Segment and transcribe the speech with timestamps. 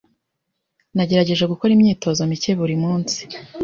[0.95, 3.19] Nagerageje gukora imyitozo mike buri munsi.